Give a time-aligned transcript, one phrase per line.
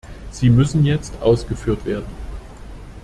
[0.31, 2.07] Sie müssen jetzt ausgeführt werden.